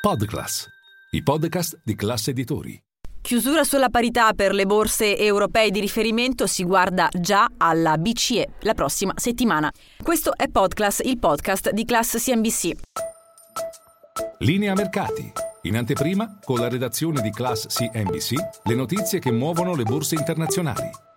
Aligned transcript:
Podclass, 0.00 0.66
i 1.10 1.22
podcast 1.22 1.82
di 1.84 1.94
classe 1.94 2.30
editori. 2.30 2.82
Chiusura 3.20 3.64
sulla 3.64 3.90
parità 3.90 4.32
per 4.32 4.54
le 4.54 4.64
borse 4.64 5.18
europee 5.18 5.70
di 5.70 5.78
riferimento 5.78 6.46
si 6.46 6.64
guarda 6.64 7.10
già 7.12 7.46
alla 7.58 7.98
BCE 7.98 8.48
la 8.60 8.72
prossima 8.72 9.12
settimana. 9.16 9.70
Questo 10.02 10.34
è 10.34 10.48
Podclass, 10.48 11.00
il 11.04 11.18
podcast 11.18 11.72
di 11.72 11.84
Class 11.84 12.16
CNBC. 12.16 12.70
Linea 14.38 14.72
mercati. 14.72 15.30
In 15.64 15.76
anteprima, 15.76 16.38
con 16.42 16.60
la 16.60 16.70
redazione 16.70 17.20
di 17.20 17.30
Class 17.30 17.66
CNBC, 17.66 18.32
le 18.64 18.74
notizie 18.74 19.18
che 19.18 19.30
muovono 19.30 19.74
le 19.74 19.82
borse 19.82 20.14
internazionali. 20.14 21.09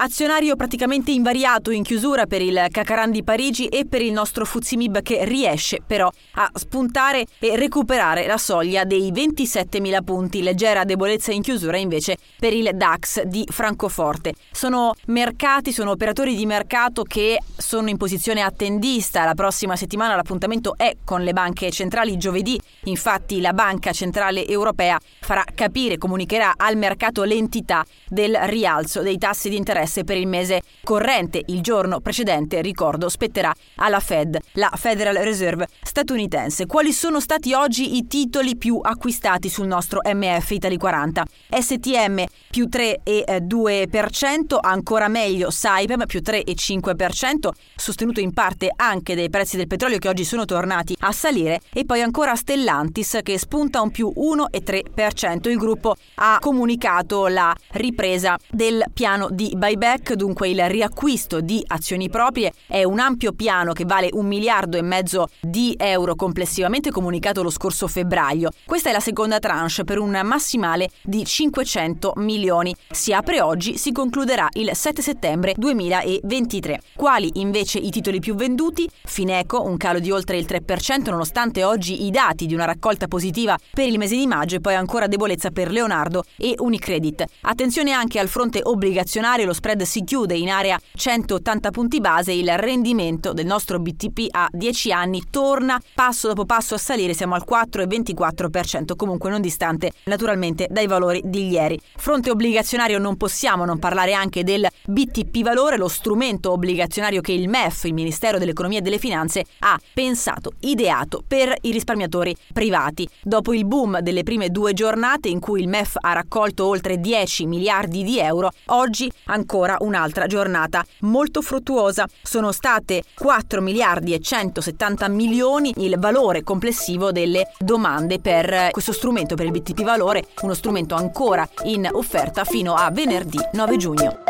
Azionario 0.00 0.54
praticamente 0.54 1.10
invariato 1.10 1.72
in 1.72 1.82
chiusura 1.82 2.26
per 2.26 2.40
il 2.40 2.66
Cacaran 2.70 3.10
di 3.10 3.24
Parigi 3.24 3.66
e 3.66 3.84
per 3.84 4.00
il 4.00 4.12
nostro 4.12 4.44
Fuzimib 4.44 5.02
che 5.02 5.24
riesce 5.24 5.80
però 5.84 6.08
a 6.34 6.48
spuntare 6.54 7.26
e 7.40 7.56
recuperare 7.56 8.24
la 8.28 8.36
soglia 8.36 8.84
dei 8.84 9.10
27.000 9.10 10.04
punti. 10.04 10.42
Leggera 10.42 10.84
debolezza 10.84 11.32
in 11.32 11.42
chiusura 11.42 11.78
invece 11.78 12.16
per 12.38 12.52
il 12.52 12.70
DAX 12.74 13.22
di 13.24 13.44
Francoforte. 13.50 14.34
Sono 14.52 14.94
mercati, 15.06 15.72
sono 15.72 15.90
operatori 15.90 16.36
di 16.36 16.46
mercato 16.46 17.02
che 17.02 17.40
sono 17.56 17.88
in 17.88 17.96
posizione 17.96 18.42
attendista. 18.42 19.24
La 19.24 19.34
prossima 19.34 19.74
settimana 19.74 20.14
l'appuntamento 20.14 20.74
è 20.76 20.96
con 21.04 21.22
le 21.22 21.32
banche 21.32 21.72
centrali 21.72 22.16
giovedì. 22.18 22.56
Infatti 22.84 23.40
la 23.40 23.52
Banca 23.52 23.90
Centrale 23.90 24.46
Europea 24.46 24.96
farà 25.22 25.44
capire, 25.56 25.98
comunicherà 25.98 26.54
al 26.56 26.76
mercato 26.76 27.24
l'entità 27.24 27.84
del 28.06 28.38
rialzo 28.42 29.02
dei 29.02 29.18
tassi 29.18 29.48
di 29.48 29.56
interesse 29.56 29.86
interesse 29.88 30.04
per 30.04 30.16
il 30.16 30.26
mese 30.26 30.62
corrente. 30.84 31.42
Il 31.46 31.60
giorno 31.62 32.00
precedente, 32.00 32.60
ricordo, 32.60 33.08
spetterà 33.08 33.52
alla 33.76 34.00
Fed, 34.00 34.38
la 34.52 34.70
Federal 34.76 35.16
Reserve 35.16 35.66
statunitense. 35.82 36.66
Quali 36.66 36.92
sono 36.92 37.20
stati 37.20 37.54
oggi 37.54 37.96
i 37.96 38.06
titoli 38.06 38.56
più 38.56 38.78
acquistati 38.82 39.48
sul 39.48 39.66
nostro 39.66 40.00
MF 40.04 40.50
Italy 40.50 40.76
40? 40.76 41.24
STM 41.58 42.24
più 42.50 42.68
3,2%, 42.70 44.58
ancora 44.60 45.08
meglio 45.08 45.50
Saipem 45.50 46.06
più 46.06 46.20
3,5%, 46.20 47.48
sostenuto 47.76 48.20
in 48.20 48.32
parte 48.32 48.72
anche 48.74 49.14
dai 49.14 49.30
prezzi 49.30 49.56
del 49.56 49.66
petrolio 49.66 49.98
che 49.98 50.08
oggi 50.08 50.24
sono 50.24 50.44
tornati 50.44 50.94
a 51.00 51.12
salire, 51.12 51.60
e 51.72 51.84
poi 51.84 52.02
ancora 52.02 52.34
Stellantis 52.34 53.18
che 53.22 53.38
spunta 53.38 53.80
un 53.80 53.90
più 53.90 54.12
1,3%. 54.14 55.48
Il 55.48 55.56
gruppo 55.56 55.96
ha 56.16 56.38
comunicato 56.40 57.26
la 57.26 57.54
ripresa 57.72 58.36
del 58.50 58.84
piano 58.92 59.28
di 59.30 59.52
buyback 59.56 59.76
buyback, 59.78 60.14
dunque 60.14 60.48
il 60.48 60.68
riacquisto 60.68 61.40
di 61.40 61.62
azioni 61.66 62.08
proprie, 62.08 62.52
è 62.66 62.84
un 62.84 62.98
ampio 62.98 63.32
piano 63.32 63.72
che 63.72 63.84
vale 63.84 64.08
un 64.12 64.26
miliardo 64.26 64.76
e 64.76 64.82
mezzo 64.82 65.28
di 65.40 65.74
euro 65.78 66.14
complessivamente 66.14 66.90
comunicato 66.90 67.42
lo 67.42 67.50
scorso 67.50 67.86
febbraio. 67.86 68.50
Questa 68.64 68.90
è 68.90 68.92
la 68.92 69.00
seconda 69.00 69.38
tranche 69.38 69.56
per 69.84 69.98
un 69.98 70.18
massimale 70.24 70.88
di 71.02 71.24
500 71.24 72.12
milioni. 72.16 72.47
Si 72.90 73.12
apre 73.12 73.40
oggi, 73.40 73.76
si 73.76 73.92
concluderà 73.92 74.48
il 74.54 74.70
7 74.72 75.02
settembre 75.02 75.54
2023. 75.56 76.80
Quali 76.96 77.30
invece 77.34 77.78
i 77.78 77.90
titoli 77.90 78.20
più 78.20 78.34
venduti? 78.34 78.88
Fineco, 79.04 79.62
un 79.62 79.76
calo 79.76 79.98
di 79.98 80.10
oltre 80.10 80.38
il 80.38 80.46
3% 80.48 81.10
nonostante 81.10 81.64
oggi 81.64 82.04
i 82.06 82.10
dati 82.10 82.46
di 82.46 82.54
una 82.54 82.64
raccolta 82.64 83.06
positiva 83.06 83.56
per 83.72 83.86
il 83.86 83.98
mese 83.98 84.16
di 84.16 84.26
maggio 84.26 84.56
e 84.56 84.60
poi 84.60 84.74
ancora 84.74 85.06
debolezza 85.06 85.50
per 85.50 85.70
Leonardo 85.70 86.24
e 86.36 86.54
Unicredit. 86.56 87.24
Attenzione 87.42 87.92
anche 87.92 88.18
al 88.18 88.28
fronte 88.28 88.60
obbligazionario, 88.62 89.46
lo 89.46 89.52
spread 89.52 89.82
si 89.82 90.04
chiude 90.04 90.36
in 90.36 90.50
area 90.50 90.78
180 90.94 91.70
punti 91.70 92.00
base, 92.00 92.32
il 92.32 92.50
rendimento 92.56 93.32
del 93.32 93.46
nostro 93.46 93.78
BTP 93.78 94.26
a 94.30 94.48
10 94.50 94.92
anni 94.92 95.22
torna 95.30 95.80
passo 95.94 96.28
dopo 96.28 96.44
passo 96.44 96.74
a 96.74 96.78
salire, 96.78 97.14
siamo 97.14 97.34
al 97.34 97.44
4,24%, 97.48 98.96
comunque 98.96 99.30
non 99.30 99.40
distante 99.40 99.92
naturalmente 100.04 100.66
dai 100.70 100.86
valori 100.86 101.20
di 101.24 101.48
ieri. 101.48 101.78
Fronte 101.96 102.27
obbligazionario 102.30 102.98
non 102.98 103.16
possiamo 103.16 103.64
non 103.64 103.78
parlare 103.78 104.12
anche 104.12 104.44
del 104.44 104.66
BTP 104.86 105.42
valore, 105.42 105.76
lo 105.76 105.88
strumento 105.88 106.52
obbligazionario 106.52 107.20
che 107.20 107.32
il 107.32 107.48
MEF, 107.48 107.84
il 107.84 107.94
Ministero 107.94 108.38
dell'Economia 108.38 108.78
e 108.78 108.82
delle 108.82 108.98
Finanze, 108.98 109.44
ha 109.60 109.78
pensato, 109.92 110.52
ideato 110.60 111.22
per 111.26 111.54
i 111.62 111.72
risparmiatori 111.72 112.36
privati. 112.52 113.08
Dopo 113.22 113.52
il 113.52 113.64
boom 113.64 114.00
delle 114.00 114.22
prime 114.22 114.50
due 114.50 114.72
giornate 114.72 115.28
in 115.28 115.40
cui 115.40 115.60
il 115.60 115.68
MEF 115.68 115.96
ha 116.00 116.12
raccolto 116.12 116.66
oltre 116.66 117.00
10 117.00 117.46
miliardi 117.46 118.02
di 118.02 118.18
euro, 118.18 118.50
oggi 118.66 119.10
ancora 119.26 119.76
un'altra 119.80 120.26
giornata 120.26 120.84
molto 121.00 121.42
fruttuosa. 121.42 122.06
Sono 122.22 122.52
state 122.52 123.02
4 123.14 123.60
miliardi 123.60 124.14
e 124.14 124.20
170 124.20 125.08
milioni 125.08 125.72
il 125.78 125.96
valore 125.98 126.42
complessivo 126.42 127.12
delle 127.12 127.52
domande 127.58 128.20
per 128.20 128.68
questo 128.70 128.92
strumento, 128.92 129.34
per 129.34 129.46
il 129.46 129.52
BTP 129.52 129.82
Valore, 129.82 130.26
uno 130.42 130.54
strumento 130.54 130.94
ancora 130.94 131.48
in 131.64 131.88
offerta 132.18 132.44
fino 132.44 132.74
a 132.74 132.90
venerdì 132.90 133.38
9 133.52 133.76
giugno. 133.76 134.27